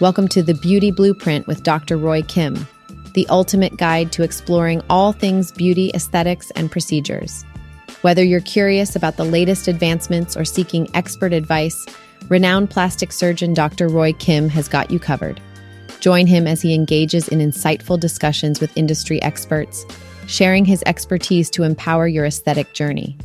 [0.00, 1.96] Welcome to the Beauty Blueprint with Dr.
[1.96, 2.66] Roy Kim,
[3.12, 7.44] the ultimate guide to exploring all things beauty, aesthetics, and procedures.
[8.02, 11.86] Whether you're curious about the latest advancements or seeking expert advice,
[12.28, 13.86] renowned plastic surgeon Dr.
[13.86, 15.40] Roy Kim has got you covered.
[16.00, 19.86] Join him as he engages in insightful discussions with industry experts,
[20.26, 23.16] sharing his expertise to empower your aesthetic journey.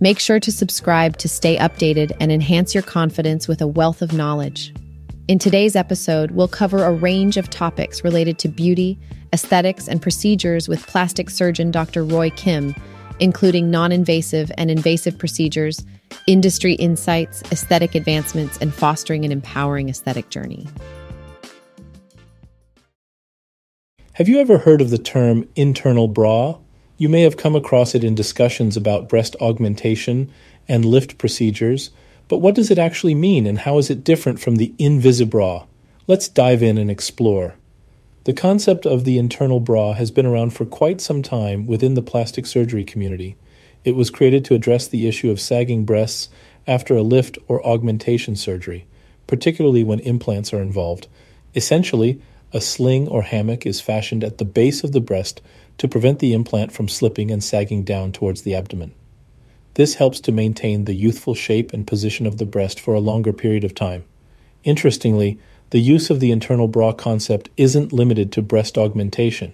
[0.00, 4.14] Make sure to subscribe to stay updated and enhance your confidence with a wealth of
[4.14, 4.72] knowledge.
[5.28, 8.96] In today's episode, we'll cover a range of topics related to beauty,
[9.32, 12.04] aesthetics, and procedures with plastic surgeon Dr.
[12.04, 12.76] Roy Kim,
[13.18, 15.84] including non invasive and invasive procedures,
[16.28, 20.68] industry insights, aesthetic advancements, and fostering an empowering aesthetic journey.
[24.12, 26.56] Have you ever heard of the term internal bra?
[26.98, 30.32] You may have come across it in discussions about breast augmentation
[30.68, 31.90] and lift procedures,
[32.28, 35.66] but what does it actually mean and how is it different from the Invisibra?
[36.06, 37.54] Let's dive in and explore.
[38.24, 42.02] The concept of the internal bra has been around for quite some time within the
[42.02, 43.36] plastic surgery community.
[43.84, 46.28] It was created to address the issue of sagging breasts
[46.66, 48.86] after a lift or augmentation surgery,
[49.28, 51.06] particularly when implants are involved.
[51.54, 52.20] Essentially,
[52.52, 55.40] a sling or hammock is fashioned at the base of the breast
[55.78, 58.92] to prevent the implant from slipping and sagging down towards the abdomen.
[59.76, 63.34] This helps to maintain the youthful shape and position of the breast for a longer
[63.34, 64.04] period of time.
[64.64, 69.52] Interestingly, the use of the internal bra concept isn't limited to breast augmentation.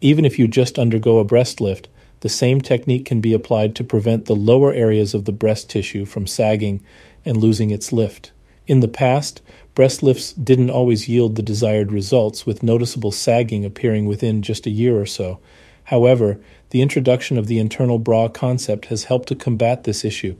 [0.00, 1.88] Even if you just undergo a breast lift,
[2.20, 6.04] the same technique can be applied to prevent the lower areas of the breast tissue
[6.04, 6.80] from sagging
[7.24, 8.30] and losing its lift.
[8.68, 9.42] In the past,
[9.74, 14.70] breast lifts didn't always yield the desired results, with noticeable sagging appearing within just a
[14.70, 15.40] year or so.
[15.86, 20.36] However, the introduction of the internal bra concept has helped to combat this issue,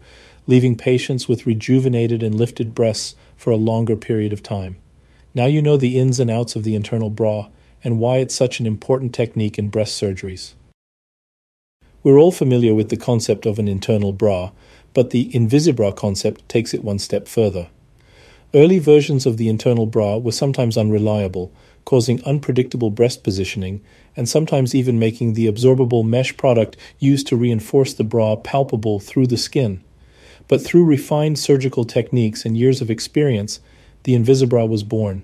[0.47, 4.77] leaving patients with rejuvenated and lifted breasts for a longer period of time.
[5.35, 7.49] Now you know the ins and outs of the internal bra
[7.85, 10.55] and why it's such an important technique in breast surgeries.
[12.03, 14.51] We're all familiar with the concept of an internal bra,
[14.95, 17.69] but the Invisibra concept takes it one step further.
[18.55, 21.53] Early versions of the internal bra were sometimes unreliable,
[21.87, 23.81] causing unpredictable breast positioning
[24.15, 29.27] and sometimes even making the absorbable mesh product used to reinforce the bra palpable through
[29.27, 29.83] the skin.
[30.49, 33.61] But through refined surgical techniques and years of experience,
[34.03, 35.23] the Invisibra was born.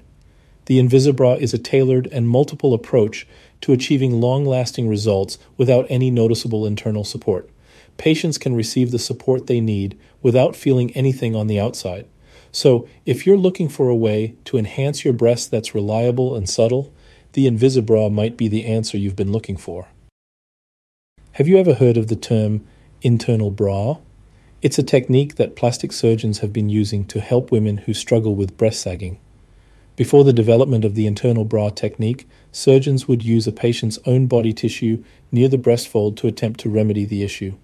[0.67, 3.27] The Invisibra is a tailored and multiple approach
[3.62, 7.51] to achieving long lasting results without any noticeable internal support.
[7.99, 12.06] Patients can receive the support they need without feeling anything on the outside.
[12.53, 16.93] So, if you're looking for a way to enhance your breast that's reliable and subtle,
[17.33, 19.89] the Invisibra might be the answer you've been looking for.
[21.33, 22.67] Have you ever heard of the term
[23.01, 23.97] internal bra?
[24.61, 28.59] It's a technique that plastic surgeons have been using to help women who struggle with
[28.59, 29.19] breast sagging.
[29.97, 34.53] Before the development of the internal bra technique, surgeons would use a patient's own body
[34.53, 37.55] tissue near the breast fold to attempt to remedy the issue.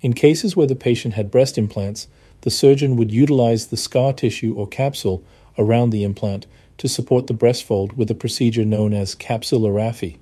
[0.00, 2.08] In cases where the patient had breast implants,
[2.42, 5.22] the surgeon would utilize the scar tissue or capsule
[5.58, 6.46] around the implant
[6.78, 10.16] to support the breast fold with a procedure known as capsulorrhaphy.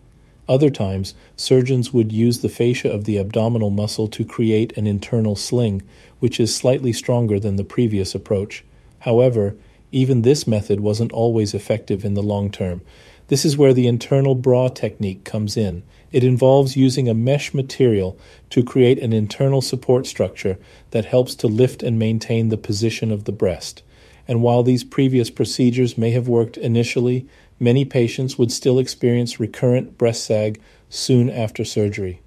[0.48, 5.36] Other times, surgeons would use the fascia of the abdominal muscle to create an internal
[5.36, 5.82] sling,
[6.20, 8.62] which is slightly stronger than the previous approach.
[9.00, 9.56] However,
[9.90, 12.82] even this method wasn't always effective in the long term.
[13.28, 15.82] This is where the internal bra technique comes in.
[16.12, 18.18] It involves using a mesh material
[18.50, 20.58] to create an internal support structure
[20.90, 23.82] that helps to lift and maintain the position of the breast.
[24.28, 27.26] And while these previous procedures may have worked initially,
[27.58, 30.60] many patients would still experience recurrent breast sag
[30.90, 32.20] soon after surgery.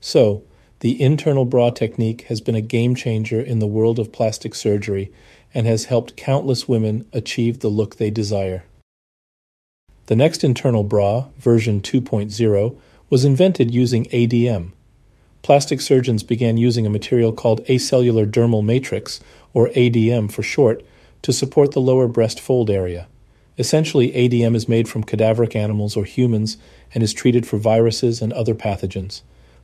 [0.00, 0.44] So,
[0.80, 5.10] the internal bra technique has been a game changer in the world of plastic surgery
[5.52, 8.64] and has helped countless women achieve the look they desire.
[10.06, 12.76] The next internal bra, version 2.0,
[13.10, 14.70] was invented using ADM.
[15.42, 19.18] Plastic surgeons began using a material called acellular dermal matrix,
[19.52, 20.84] or ADM for short,
[21.22, 23.08] to support the lower breast fold area.
[23.58, 26.56] Essentially, ADM is made from cadaveric animals or humans
[26.94, 29.22] and is treated for viruses and other pathogens.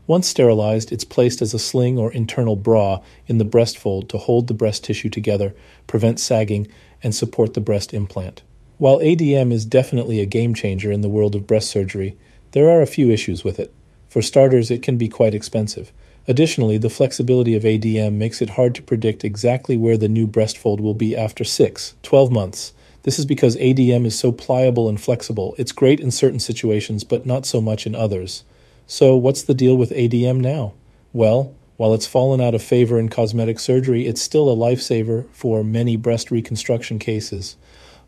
[0.08, 4.18] Once sterilized, it's placed as a sling or internal bra in the breast fold to
[4.18, 5.54] hold the breast tissue together,
[5.86, 6.66] prevent sagging,
[7.00, 8.42] and support the breast implant.
[8.82, 12.16] While ADM is definitely a game changer in the world of breast surgery,
[12.50, 13.72] there are a few issues with it.
[14.08, 15.92] For starters, it can be quite expensive.
[16.26, 20.58] Additionally, the flexibility of ADM makes it hard to predict exactly where the new breast
[20.58, 22.72] fold will be after 6, 12 months.
[23.04, 25.54] This is because ADM is so pliable and flexible.
[25.58, 28.42] It's great in certain situations, but not so much in others.
[28.88, 30.72] So, what's the deal with ADM now?
[31.12, 35.62] Well, while it's fallen out of favor in cosmetic surgery, it's still a lifesaver for
[35.62, 37.54] many breast reconstruction cases.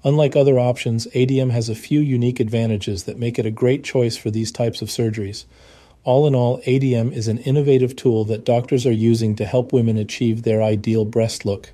[0.04, 4.18] Unlike other options, ADM has a few unique advantages that make it a great choice
[4.18, 5.46] for these types of surgeries.
[6.04, 9.96] All in all, ADM is an innovative tool that doctors are using to help women
[9.96, 11.72] achieve their ideal breast look.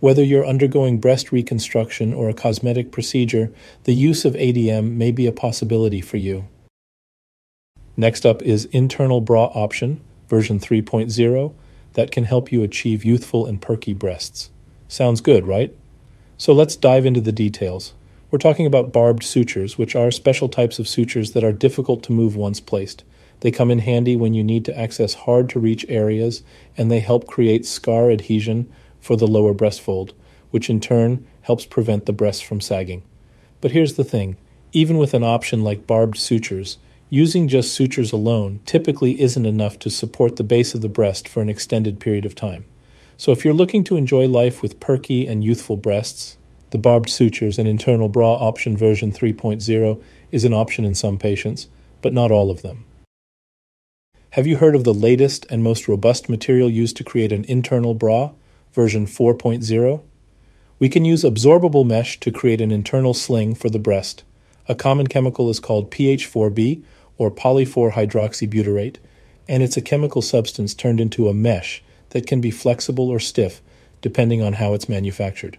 [0.00, 3.52] Whether you're undergoing breast reconstruction or a cosmetic procedure,
[3.84, 6.48] the use of ADM may be a possibility for you.
[7.96, 11.54] Next up is Internal Bra Option, version 3.0,
[11.92, 14.50] that can help you achieve youthful and perky breasts.
[14.88, 15.72] Sounds good, right?
[16.40, 17.94] So let's dive into the details.
[18.30, 22.12] We're talking about barbed sutures, which are special types of sutures that are difficult to
[22.12, 23.02] move once placed.
[23.40, 26.44] They come in handy when you need to access hard to reach areas,
[26.76, 28.70] and they help create scar adhesion
[29.00, 30.14] for the lower breast fold,
[30.52, 33.02] which in turn helps prevent the breasts from sagging.
[33.60, 34.36] But here's the thing
[34.72, 36.78] even with an option like barbed sutures,
[37.10, 41.42] using just sutures alone typically isn't enough to support the base of the breast for
[41.42, 42.64] an extended period of time.
[43.18, 46.36] So if you're looking to enjoy life with perky and youthful breasts,
[46.70, 50.00] the barbed sutures and internal bra option version 3.0
[50.30, 51.66] is an option in some patients,
[52.00, 52.84] but not all of them.
[54.30, 57.92] Have you heard of the latest and most robust material used to create an internal
[57.92, 58.30] bra?
[58.72, 60.02] version 4.0,
[60.78, 64.22] we can use absorbable mesh to create an internal sling for the breast.
[64.68, 66.84] A common chemical is called PH4B,
[67.16, 68.98] or poly4 hydroxybutyrate,
[69.48, 73.60] and it's a chemical substance turned into a mesh that can be flexible or stiff
[74.00, 75.58] depending on how it's manufactured.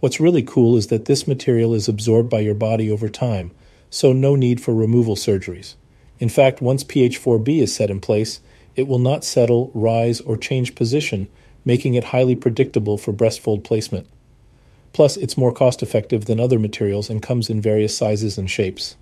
[0.00, 3.50] What's really cool is that this material is absorbed by your body over time,
[3.90, 5.74] so no need for removal surgeries.
[6.18, 8.40] In fact, once PH4B is set in place,
[8.74, 11.28] it will not settle, rise, or change position
[11.64, 14.06] making it highly predictable for breast fold placement.
[14.92, 18.96] Plus, it's more cost effective than other materials and comes in various sizes and shapes.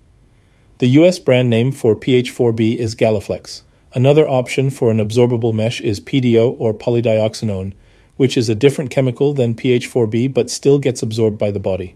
[0.79, 3.61] The US brand name for PH4B is Galaflex.
[3.95, 7.73] Another option for an absorbable mesh is PDO or polydioxanone,
[8.17, 11.95] which is a different chemical than PH4B but still gets absorbed by the body.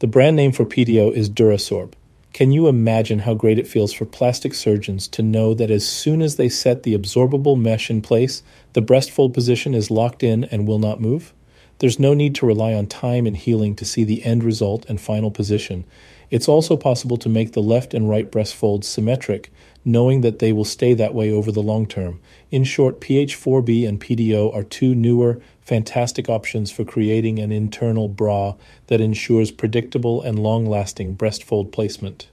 [0.00, 1.94] The brand name for PDO is Durasorb.
[2.34, 6.20] Can you imagine how great it feels for plastic surgeons to know that as soon
[6.20, 8.42] as they set the absorbable mesh in place,
[8.74, 11.32] the breast fold position is locked in and will not move?
[11.78, 15.00] There's no need to rely on time and healing to see the end result and
[15.00, 15.84] final position.
[16.30, 19.50] It's also possible to make the left and right breast folds symmetric,
[19.84, 22.20] knowing that they will stay that way over the long term.
[22.50, 28.54] In short, PH4B and PDO are two newer, fantastic options for creating an internal bra
[28.86, 32.28] that ensures predictable and long lasting breast fold placement.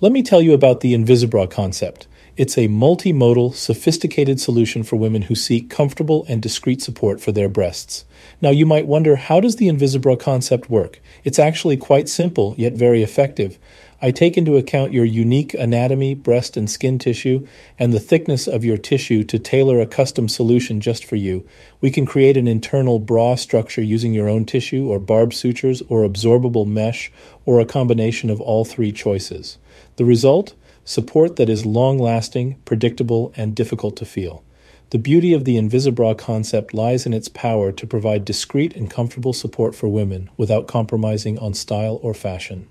[0.00, 2.06] Let me tell you about the Invisibra concept.
[2.36, 7.48] It's a multimodal, sophisticated solution for women who seek comfortable and discreet support for their
[7.48, 8.04] breasts.
[8.40, 11.00] Now, you might wonder how does the Invisibra concept work?
[11.24, 13.58] It's actually quite simple, yet very effective.
[14.00, 17.44] I take into account your unique anatomy, breast and skin tissue,
[17.80, 21.44] and the thickness of your tissue to tailor a custom solution just for you.
[21.80, 26.08] We can create an internal bra structure using your own tissue, or barbed sutures, or
[26.08, 27.10] absorbable mesh,
[27.44, 29.58] or a combination of all three choices.
[29.96, 30.54] The result?
[30.84, 34.44] Support that is long lasting, predictable, and difficult to feel.
[34.90, 39.32] The beauty of the Invisibra concept lies in its power to provide discreet and comfortable
[39.32, 42.68] support for women without compromising on style or fashion.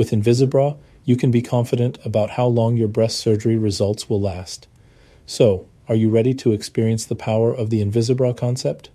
[0.00, 4.66] With Invisibra, you can be confident about how long your breast surgery results will last.
[5.26, 8.88] So, are you ready to experience the power of the Invisibra concept?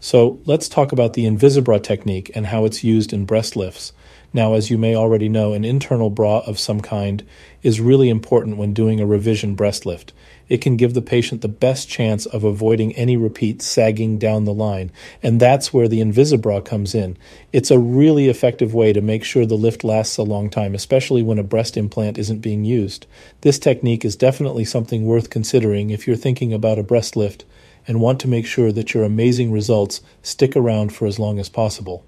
[0.00, 3.92] So, let's talk about the Invisibra technique and how it's used in breast lifts.
[4.32, 7.24] Now, as you may already know, an internal bra of some kind
[7.62, 10.12] is really important when doing a revision breast lift.
[10.50, 14.52] It can give the patient the best chance of avoiding any repeat sagging down the
[14.52, 14.90] line,
[15.22, 17.16] and that's where the Invisibra comes in.
[17.54, 21.22] It's a really effective way to make sure the lift lasts a long time, especially
[21.22, 23.06] when a breast implant isn't being used.
[23.40, 27.46] This technique is definitely something worth considering if you're thinking about a breast lift
[27.86, 31.48] and want to make sure that your amazing results stick around for as long as
[31.48, 32.04] possible.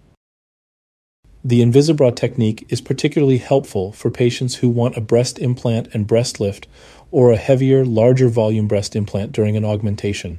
[1.43, 6.39] The Invisibra technique is particularly helpful for patients who want a breast implant and breast
[6.39, 6.69] lift
[7.11, 10.39] or a heavier, larger volume breast implant during an augmentation.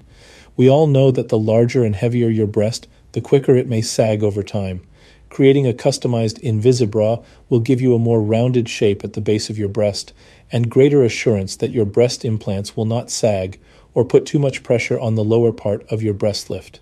[0.56, 4.22] We all know that the larger and heavier your breast, the quicker it may sag
[4.22, 4.82] over time.
[5.30, 9.58] Creating a customized Invisibra will give you a more rounded shape at the base of
[9.58, 10.14] your breast
[10.52, 13.60] and greater assurance that your breast implants will not sag
[13.96, 16.80] or put too much pressure on the lower part of your breast lift.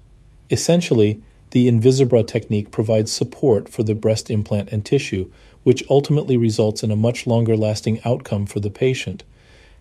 [0.49, 5.31] Essentially, the Invisibra technique provides support for the breast implant and tissue,
[5.63, 9.23] which ultimately results in a much longer lasting outcome for the patient.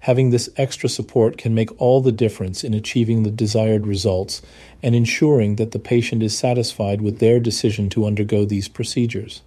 [0.00, 4.40] Having this extra support can make all the difference in achieving the desired results
[4.82, 9.42] and ensuring that the patient is satisfied with their decision to undergo these procedures.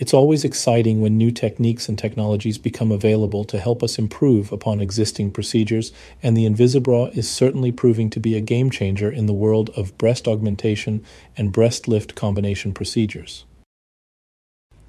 [0.00, 4.80] It's always exciting when new techniques and technologies become available to help us improve upon
[4.80, 5.92] existing procedures,
[6.22, 9.98] and the Invisibra is certainly proving to be a game changer in the world of
[9.98, 11.04] breast augmentation
[11.36, 13.44] and breast lift combination procedures.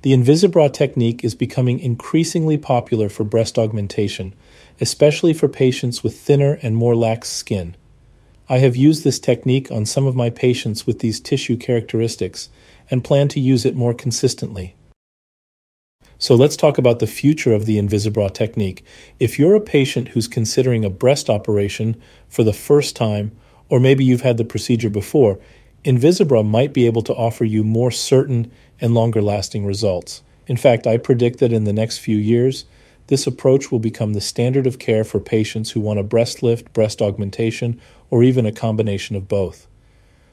[0.04, 4.34] The Invisibra technique is becoming increasingly popular for breast augmentation,
[4.80, 7.76] especially for patients with thinner and more lax skin.
[8.48, 12.48] I have used this technique on some of my patients with these tissue characteristics
[12.90, 14.74] and plan to use it more consistently.
[16.22, 18.86] So let's talk about the future of the Invisibra technique.
[19.20, 22.00] If you're a patient who's considering a breast operation
[22.30, 23.32] for the first time,
[23.70, 25.40] or maybe you've had the procedure before,
[25.84, 30.22] Invisibra might be able to offer you more certain and longer lasting results.
[30.46, 32.66] In fact, I predict that in the next few years,
[33.08, 36.72] this approach will become the standard of care for patients who want a breast lift,
[36.72, 39.66] breast augmentation, or even a combination of both.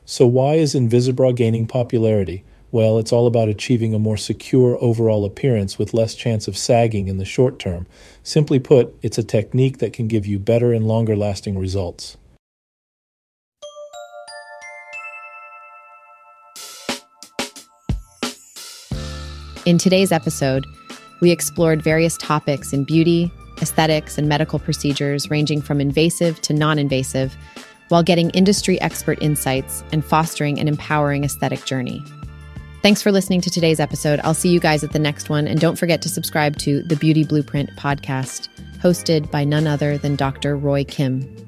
[0.04, 2.44] So, why is Invisibra gaining popularity?
[2.70, 7.08] Well, it's all about achieving a more secure overall appearance with less chance of sagging
[7.08, 7.86] in the short term.
[8.22, 12.18] Simply put, it's a technique that can give you better and longer lasting results.
[19.64, 20.66] In today's episode,
[21.22, 23.30] we explored various topics in beauty,
[23.62, 27.34] aesthetics, and medical procedures ranging from invasive to non invasive,
[27.88, 32.04] while getting industry expert insights and fostering an empowering aesthetic journey.
[32.80, 34.20] Thanks for listening to today's episode.
[34.22, 35.48] I'll see you guys at the next one.
[35.48, 40.14] And don't forget to subscribe to the Beauty Blueprint podcast, hosted by none other than
[40.14, 40.56] Dr.
[40.56, 41.47] Roy Kim.